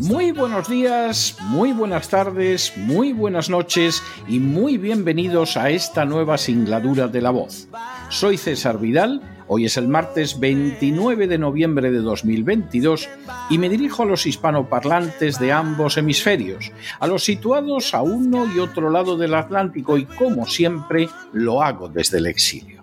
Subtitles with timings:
[0.00, 6.36] Muy buenos días, muy buenas tardes, muy buenas noches y muy bienvenidos a esta nueva
[6.36, 7.68] singladura de la voz.
[8.08, 13.08] Soy César Vidal, hoy es el martes 29 de noviembre de 2022
[13.48, 18.58] y me dirijo a los hispanoparlantes de ambos hemisferios, a los situados a uno y
[18.58, 22.81] otro lado del Atlántico y como siempre lo hago desde el exilio.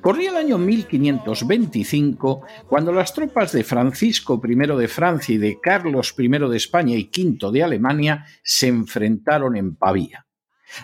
[0.00, 6.14] Corría el año 1525 cuando las tropas de Francisco I de Francia y de Carlos
[6.18, 10.26] I de España y V de Alemania se enfrentaron en Pavía.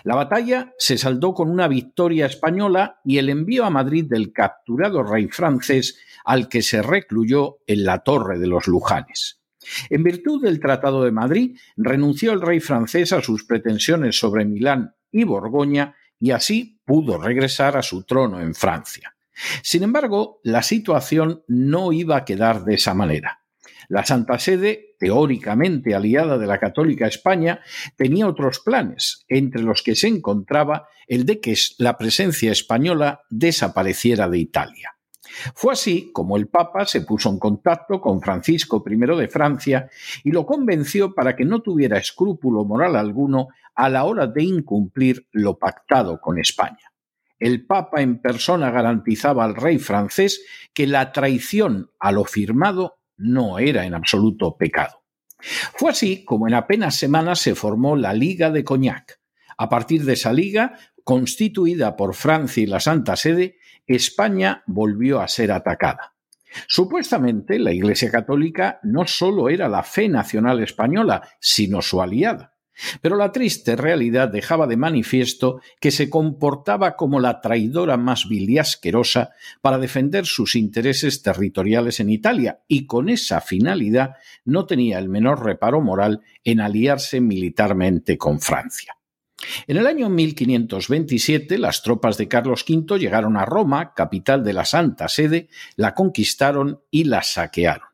[0.03, 5.03] La batalla se saldó con una victoria española y el envío a Madrid del capturado
[5.03, 9.41] rey francés al que se recluyó en la Torre de los Lujanes.
[9.89, 14.95] En virtud del Tratado de Madrid, renunció el rey francés a sus pretensiones sobre Milán
[15.11, 19.15] y Borgoña y así pudo regresar a su trono en Francia.
[19.61, 23.43] Sin embargo, la situación no iba a quedar de esa manera.
[23.89, 27.61] La Santa Sede, teóricamente aliada de la católica España,
[27.95, 34.27] tenía otros planes, entre los que se encontraba el de que la presencia española desapareciera
[34.27, 34.96] de Italia.
[35.53, 39.89] Fue así como el Papa se puso en contacto con Francisco I de Francia
[40.23, 45.27] y lo convenció para que no tuviera escrúpulo moral alguno a la hora de incumplir
[45.31, 46.91] lo pactado con España.
[47.39, 50.43] El Papa en persona garantizaba al rey francés
[50.73, 55.03] que la traición a lo firmado no era en absoluto pecado.
[55.39, 59.19] Fue así como en apenas semanas se formó la Liga de Cognac.
[59.59, 65.27] A partir de esa liga, constituida por Francia y la Santa Sede, España volvió a
[65.27, 66.13] ser atacada.
[66.67, 72.53] Supuestamente, la Iglesia Católica no solo era la fe nacional española, sino su aliada.
[73.01, 78.49] Pero la triste realidad dejaba de manifiesto que se comportaba como la traidora más vil
[78.49, 79.31] y asquerosa
[79.61, 84.15] para defender sus intereses territoriales en Italia y con esa finalidad
[84.45, 88.96] no tenía el menor reparo moral en aliarse militarmente con Francia.
[89.67, 94.65] En el año 1527 las tropas de Carlos V llegaron a Roma, capital de la
[94.65, 97.87] Santa Sede, la conquistaron y la saquearon.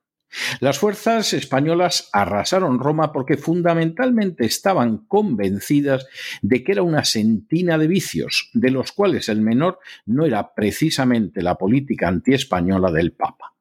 [0.59, 6.07] Las fuerzas españolas arrasaron Roma porque fundamentalmente estaban convencidas
[6.41, 11.41] de que era una sentina de vicios, de los cuales el menor no era precisamente
[11.43, 13.52] la política antiespañola del Papa.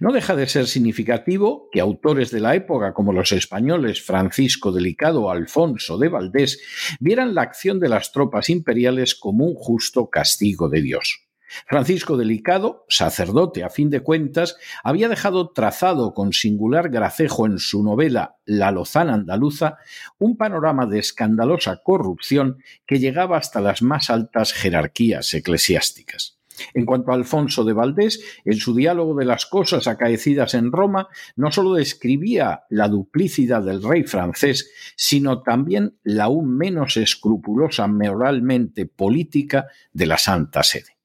[0.00, 5.24] No deja de ser significativo que autores de la época como los españoles Francisco Delicado
[5.24, 6.60] o Alfonso de Valdés
[7.00, 11.26] vieran la acción de las tropas imperiales como un justo castigo de Dios.
[11.66, 17.82] Francisco Delicado, sacerdote a fin de cuentas, había dejado trazado con singular gracejo en su
[17.82, 19.78] novela La Lozana Andaluza
[20.18, 26.39] un panorama de escandalosa corrupción que llegaba hasta las más altas jerarquías eclesiásticas.
[26.74, 31.08] En cuanto a Alfonso de Valdés, en su diálogo de las cosas acaecidas en Roma,
[31.36, 38.86] no sólo describía la duplicidad del rey francés, sino también la aún menos escrupulosa moralmente
[38.86, 40.96] política de la Santa Sede.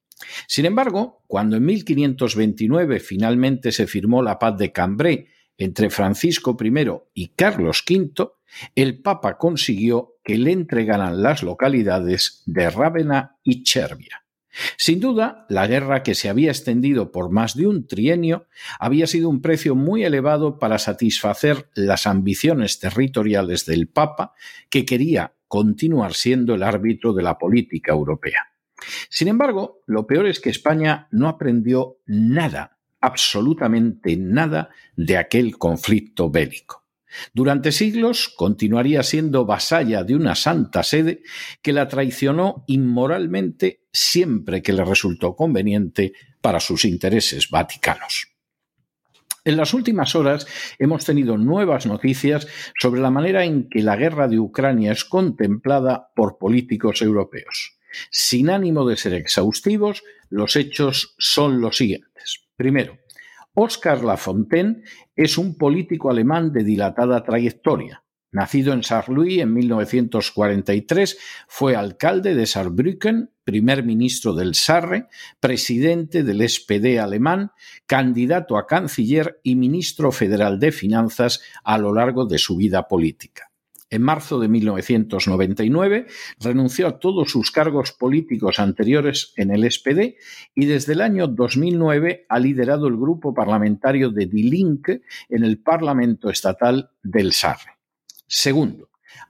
[0.47, 5.27] Sin embargo, cuando en 1529 finalmente se firmó la paz de Cambrai
[5.57, 6.73] entre Francisco I
[7.13, 8.29] y Carlos V,
[8.75, 14.24] el Papa consiguió que le entregaran las localidades de Rávena y Chervia.
[14.77, 18.47] Sin duda, la guerra que se había extendido por más de un trienio
[18.79, 24.33] había sido un precio muy elevado para satisfacer las ambiciones territoriales del Papa,
[24.69, 28.51] que quería continuar siendo el árbitro de la política europea.
[29.09, 36.29] Sin embargo, lo peor es que España no aprendió nada, absolutamente nada de aquel conflicto
[36.29, 36.84] bélico.
[37.33, 41.21] Durante siglos continuaría siendo vasalla de una santa sede
[41.61, 48.35] que la traicionó inmoralmente siempre que le resultó conveniente para sus intereses vaticanos.
[49.45, 50.47] En las últimas horas
[50.79, 52.47] hemos tenido nuevas noticias
[52.79, 57.77] sobre la manera en que la guerra de Ucrania es contemplada por políticos europeos.
[58.09, 62.45] Sin ánimo de ser exhaustivos, los hechos son los siguientes.
[62.55, 62.97] Primero,
[63.55, 64.83] Oscar Lafontaine
[65.15, 68.03] es un político alemán de dilatada trayectoria.
[68.31, 71.17] Nacido en Saarlouis en 1943,
[71.47, 75.07] fue alcalde de Saarbrücken, primer ministro del Sarre,
[75.39, 77.51] presidente del SPD alemán,
[77.85, 83.51] candidato a canciller y ministro federal de Finanzas a lo largo de su vida política.
[83.89, 86.07] En marzo de 1999
[86.39, 90.15] renunció a todos sus cargos políticos anteriores en el SPD
[90.55, 95.61] y desde el año 2009 ha liderado el grupo parlamentario de Die Linke en el
[95.61, 97.77] Parlamento Estatal del Sarre.
[98.27, 98.89] Segundo,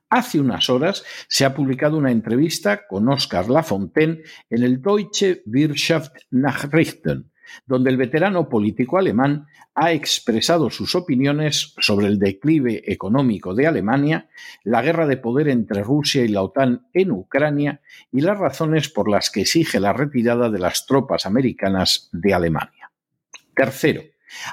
[0.09, 6.15] hace unas horas se ha publicado una entrevista con Oscar Lafontaine en el Deutsche Wirtschaft
[6.31, 7.29] Nachrichten,
[7.65, 14.29] donde el veterano político alemán ha expresado sus opiniones sobre el declive económico de Alemania,
[14.63, 17.81] la guerra de poder entre Rusia y la OTAN en Ucrania
[18.11, 22.91] y las razones por las que exige la retirada de las tropas americanas de Alemania.
[23.53, 24.01] Tercero,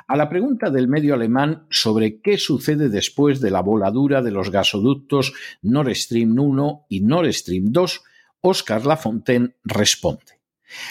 [0.06, 4.50] a la pregunta del medio alemán sobre qué sucede después de la voladura de los
[4.50, 8.02] gasoductos Nord Stream 1 y Nord Stream 2,
[8.42, 10.41] Oscar Lafontaine responde.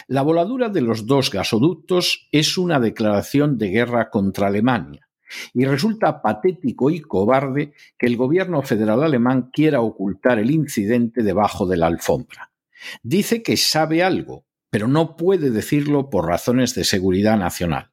[0.08, 5.10] La voladura de los dos gasoductos es una declaración de guerra contra Alemania,
[5.54, 11.66] y resulta patético y cobarde que el gobierno federal alemán quiera ocultar el incidente debajo
[11.66, 12.52] de la alfombra.
[13.04, 17.92] Dice que sabe algo, pero no puede decirlo por razones de seguridad nacional.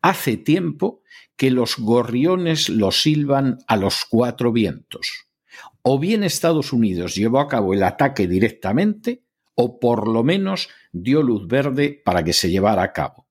[0.00, 1.02] Hace tiempo
[1.36, 5.26] que los gorriones lo silban a los cuatro vientos.
[5.82, 9.21] O bien Estados Unidos llevó a cabo el ataque directamente,
[9.54, 13.26] o por lo menos dio luz verde para que se llevara a cabo.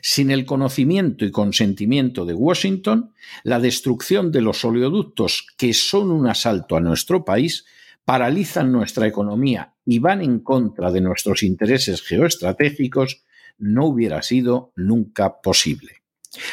[0.00, 6.28] Sin el conocimiento y consentimiento de Washington, la destrucción de los oleoductos, que son un
[6.28, 7.66] asalto a nuestro país,
[8.04, 13.24] paralizan nuestra economía y van en contra de nuestros intereses geoestratégicos,
[13.58, 16.02] no hubiera sido nunca posible.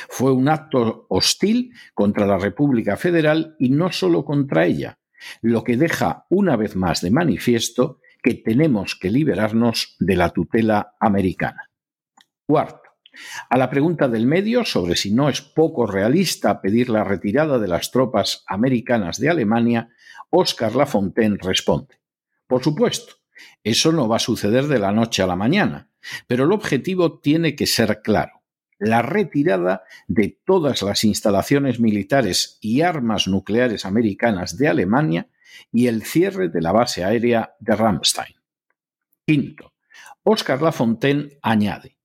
[0.10, 5.00] Fue un acto hostil contra la República Federal y no solo contra ella,
[5.42, 10.96] lo que deja una vez más de manifiesto que tenemos que liberarnos de la tutela
[11.00, 11.72] americana.
[12.46, 12.90] Cuarto,
[13.50, 17.68] a la pregunta del medio sobre si no es poco realista pedir la retirada de
[17.68, 19.90] las tropas americanas de Alemania,
[20.30, 22.00] Oscar Lafontaine responde,
[22.48, 23.14] por supuesto,
[23.64, 25.90] eso no va a suceder de la noche a la mañana,
[26.28, 28.44] pero el objetivo tiene que ser claro,
[28.80, 35.28] la retirada de todas las instalaciones militares y armas nucleares americanas de Alemania
[35.72, 38.36] y el cierre de la base aérea de Ramstein.
[39.26, 39.74] Quinto,
[40.24, 41.98] Oscar Lafontaine añade,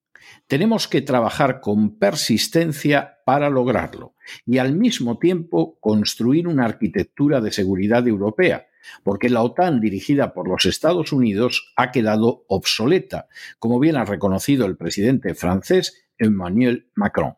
[0.46, 4.14] tenemos que trabajar con persistencia para lograrlo
[4.46, 8.66] y al mismo tiempo construir una arquitectura de seguridad europea,
[9.02, 14.66] porque la OTAN dirigida por los Estados Unidos ha quedado obsoleta, como bien ha reconocido
[14.66, 17.34] el presidente francés Emmanuel Macron.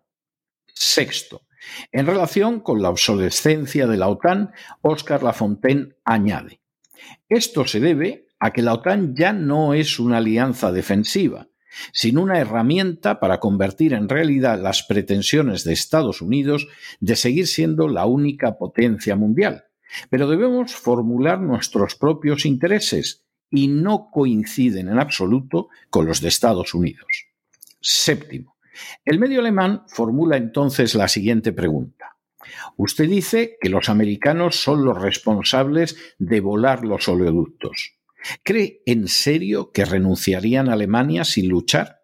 [0.66, 1.45] Sexto,
[1.92, 4.52] en relación con la obsolescencia de la OTAN,
[4.82, 6.60] Oscar Lafontaine añade,
[7.28, 11.48] esto se debe a que la OTAN ya no es una alianza defensiva,
[11.92, 16.68] sino una herramienta para convertir en realidad las pretensiones de Estados Unidos
[17.00, 19.64] de seguir siendo la única potencia mundial.
[20.10, 26.74] Pero debemos formular nuestros propios intereses y no coinciden en absoluto con los de Estados
[26.74, 27.26] Unidos.
[27.80, 28.55] Séptimo,
[29.04, 32.16] el medio alemán formula entonces la siguiente pregunta.
[32.76, 37.94] Usted dice que los americanos son los responsables de volar los oleoductos.
[38.42, 42.02] ¿Cree en serio que renunciarían a Alemania sin luchar?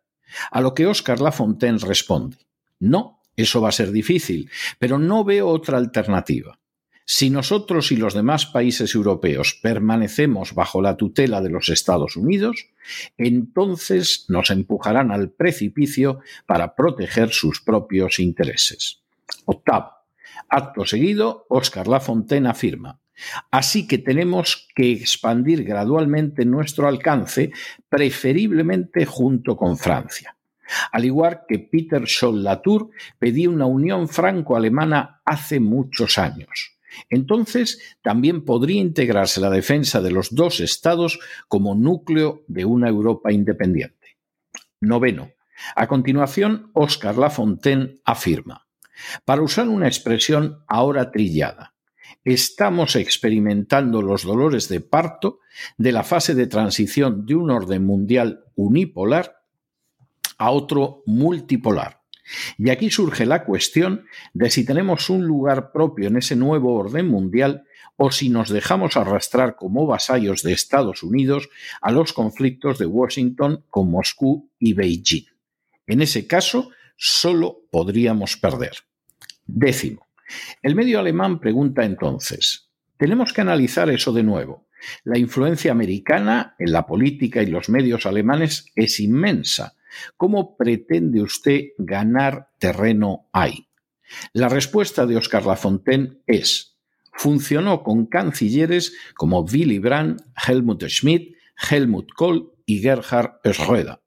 [0.50, 2.38] A lo que Oscar Lafontaine responde,
[2.78, 6.58] no, eso va a ser difícil, pero no veo otra alternativa.
[7.14, 12.70] Si nosotros y los demás países europeos permanecemos bajo la tutela de los Estados Unidos,
[13.18, 19.02] entonces nos empujarán al precipicio para proteger sus propios intereses.
[19.44, 19.90] Octavo.
[20.48, 22.98] Acto seguido, Oscar Lafontaine afirma,
[23.50, 27.52] Así que tenemos que expandir gradualmente nuestro alcance,
[27.90, 30.34] preferiblemente junto con Francia.
[30.90, 32.88] Al igual que Peter Scholl-Latour
[33.18, 36.72] pedía una unión franco-alemana hace muchos años.
[37.08, 41.18] Entonces, también podría integrarse la defensa de los dos estados
[41.48, 44.18] como núcleo de una Europa independiente.
[44.80, 45.30] Noveno.
[45.76, 48.66] A continuación, Oscar Lafontaine afirma,
[49.24, 51.74] para usar una expresión ahora trillada,
[52.24, 55.38] estamos experimentando los dolores de parto
[55.76, 59.36] de la fase de transición de un orden mundial unipolar
[60.38, 62.01] a otro multipolar.
[62.58, 67.08] Y aquí surge la cuestión de si tenemos un lugar propio en ese nuevo orden
[67.08, 67.64] mundial
[67.96, 71.48] o si nos dejamos arrastrar como vasallos de Estados Unidos
[71.80, 75.26] a los conflictos de Washington con Moscú y Beijing.
[75.86, 78.72] En ese caso, solo podríamos perder.
[79.46, 80.06] Décimo.
[80.62, 84.68] El medio alemán pregunta entonces, tenemos que analizar eso de nuevo.
[85.04, 89.76] La influencia americana en la política y los medios alemanes es inmensa.
[90.16, 93.68] ¿Cómo pretende usted ganar terreno ahí?
[94.32, 96.78] La respuesta de Oscar Lafontaine es,
[97.12, 101.36] funcionó con cancilleres como Willy Brandt, Helmut Schmidt,
[101.70, 104.02] Helmut Kohl y Gerhard Schröder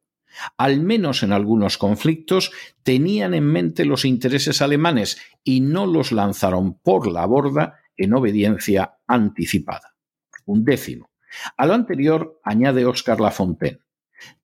[0.58, 2.52] al menos en algunos conflictos,
[2.84, 8.98] tenían en mente los intereses alemanes y no los lanzaron por la borda en obediencia
[9.08, 9.96] anticipada.
[10.46, 11.12] Un décimo.
[11.58, 13.80] A lo anterior añade Oscar Lafontaine.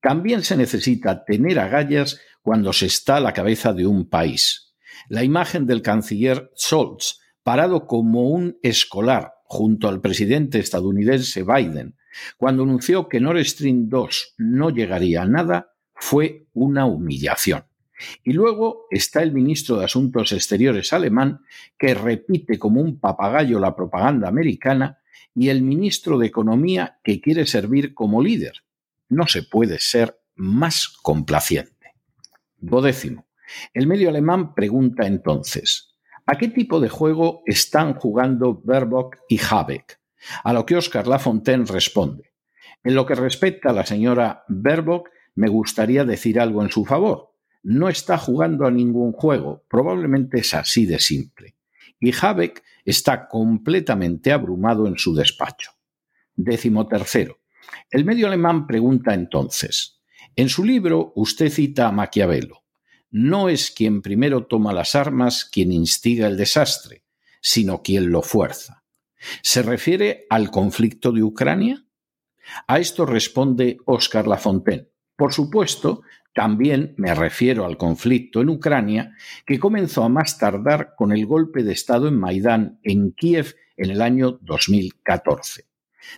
[0.01, 4.73] También se necesita tener agallas cuando se está a la cabeza de un país.
[5.09, 11.95] La imagen del canciller Scholz, parado como un escolar junto al presidente estadounidense Biden,
[12.37, 17.63] cuando anunció que Nord Stream 2 no llegaría a nada, fue una humillación.
[18.23, 21.41] Y luego está el ministro de Asuntos Exteriores alemán,
[21.77, 24.99] que repite como un papagayo la propaganda americana,
[25.33, 28.60] y el ministro de Economía, que quiere servir como líder.
[29.11, 31.95] No se puede ser más complaciente.
[32.59, 33.27] Godécimo.
[33.73, 39.99] El medio alemán pregunta entonces, ¿a qué tipo de juego están jugando Baerbock y Habeck?
[40.45, 42.31] A lo que Oscar Lafontaine responde,
[42.85, 47.33] en lo que respecta a la señora Baerbock, me gustaría decir algo en su favor.
[47.63, 51.57] No está jugando a ningún juego, probablemente es así de simple.
[51.99, 55.71] Y Habeck está completamente abrumado en su despacho.
[56.33, 57.40] Décimo tercero.
[57.89, 60.01] El medio alemán pregunta entonces,
[60.35, 62.63] en su libro usted cita a Maquiavelo.
[63.09, 67.03] No es quien primero toma las armas quien instiga el desastre,
[67.41, 68.83] sino quien lo fuerza.
[69.43, 71.85] ¿Se refiere al conflicto de Ucrania?
[72.67, 74.89] A esto responde Oscar Lafontaine.
[75.15, 76.01] Por supuesto,
[76.33, 81.63] también me refiero al conflicto en Ucrania, que comenzó a más tardar con el golpe
[81.63, 85.70] de Estado en Maidán, en Kiev, en el año 2014.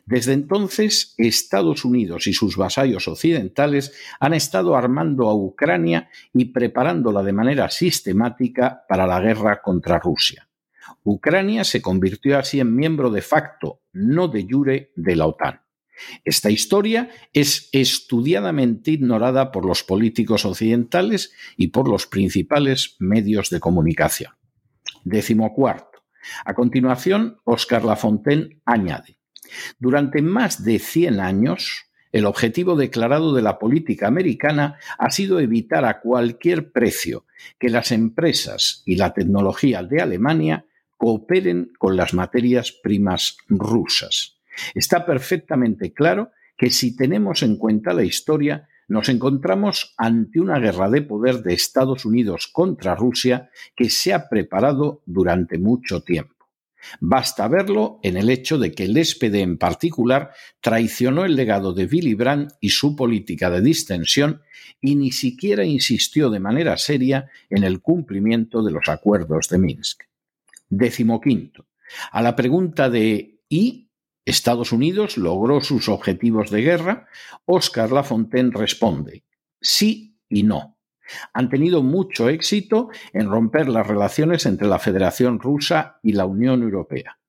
[0.06, 7.24] Desde entonces, Estados Unidos y sus vasallos occidentales han estado armando a Ucrania y preparándola
[7.24, 10.50] de manera sistemática para la guerra contra Rusia.
[11.04, 15.62] Ucrania se convirtió así en miembro de facto, no de jure, de la OTAN.
[16.24, 23.60] Esta historia es estudiadamente ignorada por los políticos occidentales y por los principales medios de
[23.60, 24.34] comunicación.
[25.04, 26.04] Décimo cuarto.
[26.46, 29.20] A continuación, Oscar Lafontaine añade,
[29.80, 35.84] durante más de 100 años, el objetivo declarado de la política americana ha sido evitar
[35.84, 37.26] a cualquier precio
[37.60, 40.66] que las empresas y la tecnología de Alemania
[40.98, 44.38] cooperen con las materias primas rusas.
[44.76, 50.90] Está perfectamente claro que si tenemos en cuenta la historia, nos encontramos ante una guerra
[50.90, 56.33] de poder de Estados Unidos contra Rusia que se ha preparado durante mucho tiempo.
[57.00, 61.86] Basta verlo en el hecho de que el SPD en particular traicionó el legado de
[61.86, 64.42] Willy Brandt y su política de distensión
[64.82, 70.04] y ni siquiera insistió de manera seria en el cumplimiento de los acuerdos de Minsk.
[70.70, 71.68] Décimo quinto.
[72.12, 73.90] A la pregunta de ¿y
[74.25, 77.08] Estados Unidos logró sus objetivos de guerra,
[77.46, 79.24] Oscar Lafontaine responde,
[79.60, 80.78] sí y no.
[81.34, 86.64] Han tenido mucho éxito en romper las relaciones entre la Federación Rusa y la Unión
[86.64, 87.20] Europea.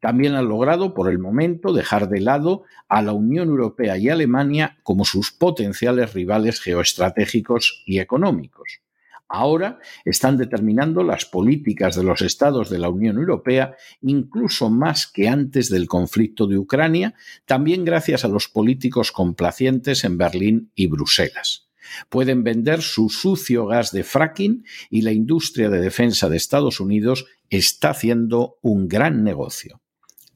[0.00, 4.78] También han logrado, por el momento, dejar de lado a la Unión Europea y Alemania
[4.82, 8.80] como sus potenciales rivales geoestratégicos y económicos.
[9.28, 15.28] Ahora están determinando las políticas de los estados de la Unión Europea incluso más que
[15.28, 17.14] antes del conflicto de Ucrania,
[17.44, 21.65] también gracias a los políticos complacientes en Berlín y Bruselas.
[22.08, 27.26] Pueden vender su sucio gas de fracking y la industria de defensa de Estados Unidos
[27.50, 29.80] está haciendo un gran negocio.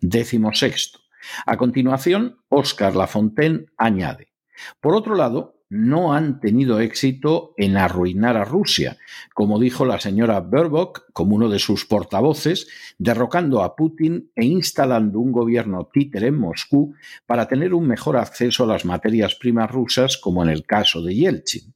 [0.01, 1.01] Décimo sexto.
[1.47, 4.33] A continuación, Oscar Lafontaine añade.
[4.81, 8.99] Por otro lado, no han tenido éxito en arruinar a Rusia,
[9.33, 15.21] como dijo la señora Baerbock como uno de sus portavoces, derrocando a Putin e instalando
[15.21, 20.19] un gobierno títer en Moscú para tener un mejor acceso a las materias primas rusas,
[20.19, 21.73] como en el caso de Yeltsin.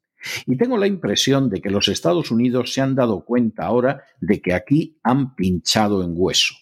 [0.47, 4.41] Y tengo la impresión de que los Estados Unidos se han dado cuenta ahora de
[4.41, 6.55] que aquí han pinchado en hueso.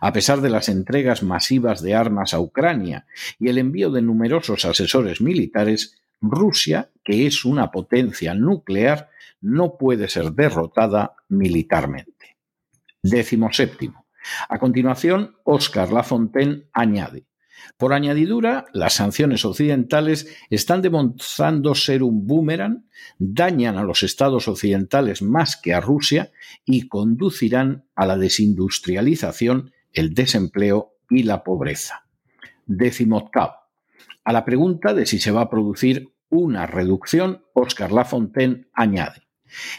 [0.00, 3.06] A pesar de las entregas masivas de armas a Ucrania
[3.38, 9.10] y el envío de numerosos asesores militares, Rusia, que es una potencia nuclear,
[9.40, 12.38] no puede ser derrotada militarmente.
[13.02, 14.06] Décimo séptimo.
[14.48, 17.26] A continuación, Oscar Lafontaine añade
[17.76, 22.86] por añadidura, las sanciones occidentales están demostrando ser un boomerang,
[23.18, 26.30] dañan a los estados occidentales más que a Rusia
[26.64, 32.06] y conducirán a la desindustrialización, el desempleo y la pobreza.
[32.66, 33.54] Décimo octavo.
[34.24, 39.22] A la pregunta de si se va a producir una reducción, Oscar Lafontaine añade.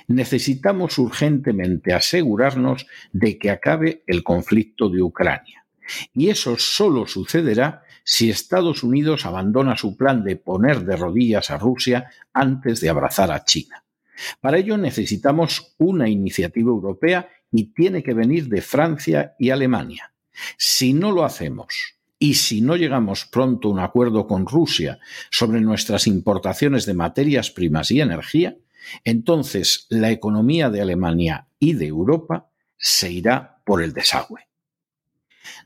[0.07, 5.65] Necesitamos urgentemente asegurarnos de que acabe el conflicto de Ucrania.
[6.13, 11.57] Y eso solo sucederá si Estados Unidos abandona su plan de poner de rodillas a
[11.57, 13.83] Rusia antes de abrazar a China.
[14.41, 20.13] Para ello necesitamos una iniciativa europea y tiene que venir de Francia y Alemania.
[20.57, 24.98] Si no lo hacemos y si no llegamos pronto a un acuerdo con Rusia
[25.30, 28.56] sobre nuestras importaciones de materias primas y energía,
[29.03, 34.48] entonces la economía de Alemania y de Europa se irá por el desagüe.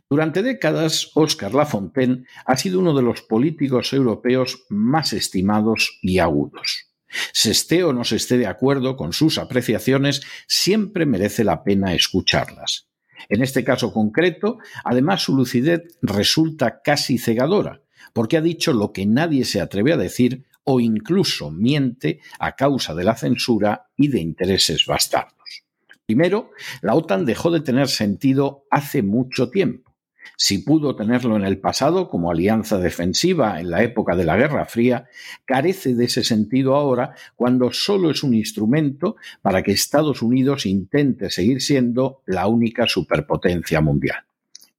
[0.10, 6.88] Durante décadas, Oscar Lafontaine ha sido uno de los políticos europeos más estimados y agudos.
[7.34, 11.94] Se esté o no se esté de acuerdo con sus apreciaciones, siempre merece la pena
[11.94, 12.87] escucharlas.
[13.30, 17.82] En este caso concreto, además su lucidez resulta casi cegadora,
[18.14, 22.94] porque ha dicho lo que nadie se atreve a decir o incluso miente a causa
[22.94, 25.64] de la censura y de intereses bastardos.
[26.06, 29.87] Primero, la OTAN dejó de tener sentido hace mucho tiempo
[30.36, 34.66] si pudo tenerlo en el pasado como alianza defensiva en la época de la Guerra
[34.66, 35.08] Fría,
[35.46, 41.30] carece de ese sentido ahora cuando solo es un instrumento para que Estados Unidos intente
[41.30, 44.26] seguir siendo la única superpotencia mundial.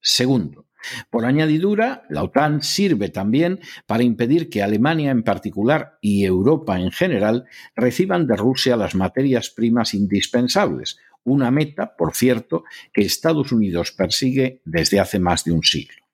[0.00, 0.66] Segundo,
[1.10, 6.90] por añadidura, la OTAN sirve también para impedir que Alemania en particular y Europa en
[6.90, 10.98] general reciban de Rusia las materias primas indispensables,
[11.32, 16.08] una meta, por cierto, que Estados Unidos persigue desde hace más de un siglo.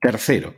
[0.00, 0.54] Tercero,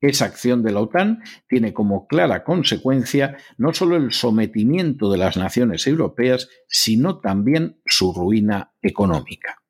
[0.00, 5.36] esa acción de la OTAN tiene como clara consecuencia no solo el sometimiento de las
[5.36, 9.62] naciones europeas, sino también su ruina económica.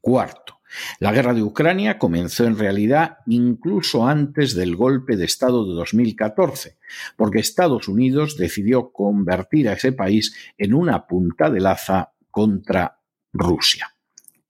[0.00, 0.58] Cuarto,
[1.00, 6.78] la guerra de Ucrania comenzó en realidad incluso antes del golpe de Estado de 2014,
[7.16, 12.97] porque Estados Unidos decidió convertir a ese país en una punta de laza contra
[13.32, 13.94] Rusia.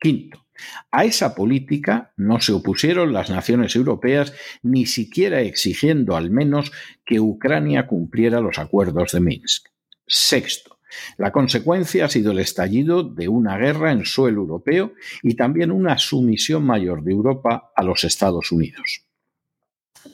[0.01, 0.47] Quinto,
[0.91, 6.73] a esa política no se opusieron las naciones europeas ni siquiera exigiendo al menos
[7.05, 9.69] que Ucrania cumpliera los acuerdos de Minsk.
[10.07, 10.79] Sexto,
[11.17, 15.99] la consecuencia ha sido el estallido de una guerra en suelo europeo y también una
[15.99, 19.08] sumisión mayor de Europa a los Estados Unidos.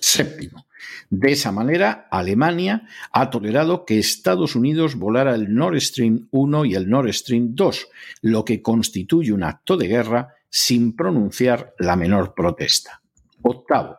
[0.00, 0.66] Séptimo,
[1.10, 6.74] de esa manera, Alemania ha tolerado que Estados Unidos volara el Nord Stream 1 y
[6.74, 7.88] el Nord Stream 2,
[8.22, 13.02] lo que constituye un acto de guerra sin pronunciar la menor protesta.
[13.42, 13.98] Octavo,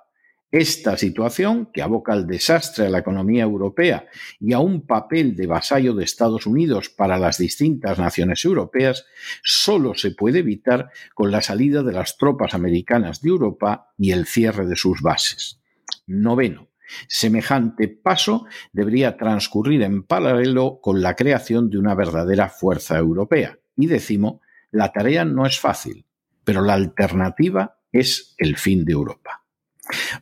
[0.52, 4.08] esta situación, que aboca al desastre a la economía europea
[4.40, 9.06] y a un papel de vasallo de Estados Unidos para las distintas naciones europeas,
[9.44, 14.26] solo se puede evitar con la salida de las tropas americanas de Europa y el
[14.26, 15.60] cierre de sus bases.
[16.08, 16.70] Noveno,
[17.08, 23.58] Semejante paso debería transcurrir en paralelo con la creación de una verdadera fuerza europea.
[23.76, 24.42] Y décimo,
[24.72, 26.06] la tarea no es fácil,
[26.44, 29.42] pero la alternativa es el fin de Europa.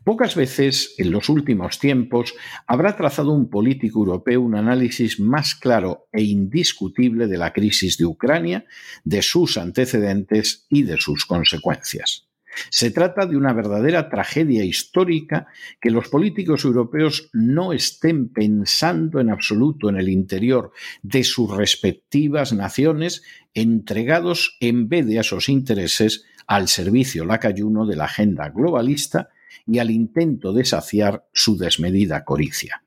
[0.03, 2.35] Pocas veces en los últimos tiempos
[2.67, 8.05] habrá trazado un político europeo un análisis más claro e indiscutible de la crisis de
[8.05, 8.65] Ucrania,
[9.05, 12.27] de sus antecedentes y de sus consecuencias.
[12.69, 15.47] Se trata de una verdadera tragedia histórica
[15.79, 22.53] que los políticos europeos no estén pensando en absoluto en el interior de sus respectivas
[22.53, 29.29] naciones, entregados en vez de a esos intereses al servicio lacayuno de la agenda globalista
[29.65, 32.83] y al intento de saciar su desmedida coricia.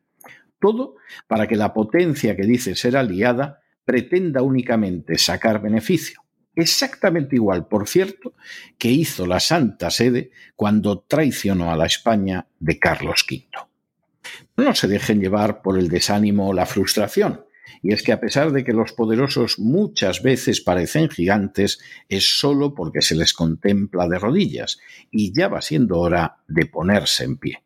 [0.61, 6.26] Todo para que la potencia que dice ser aliada pretenda únicamente sacar beneficio
[6.57, 8.35] exactamente igual, por cierto,
[8.79, 13.47] que hizo la Santa Sede cuando traicionó a la España de Carlos V.
[14.57, 17.45] No se dejen llevar por el desánimo o la frustración,
[17.83, 22.75] y es que a pesar de que los poderosos muchas veces parecen gigantes, es solo
[22.75, 24.79] porque se les contempla de rodillas,
[25.11, 27.66] y ya va siendo hora de ponerse en pie.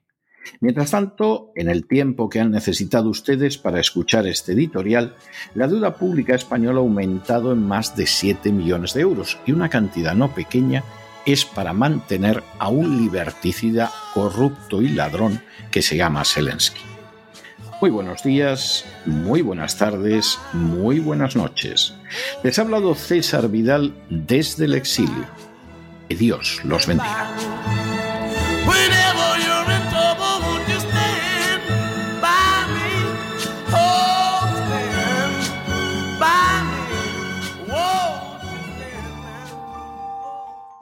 [0.60, 5.14] Mientras tanto, en el tiempo que han necesitado ustedes para escuchar este editorial,
[5.54, 9.68] la deuda pública española ha aumentado en más de 7 millones de euros y una
[9.68, 10.82] cantidad no pequeña
[11.26, 16.80] es para mantener a un liberticida corrupto y ladrón que se llama Zelensky.
[17.80, 21.94] Muy buenos días, muy buenas tardes, muy buenas noches.
[22.42, 25.26] Les ha hablado César Vidal desde el exilio.
[26.08, 27.34] Que Dios los bendiga.